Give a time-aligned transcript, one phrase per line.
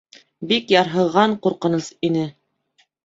[0.51, 2.25] Бик ярһыған, ҡурҡыныс ине.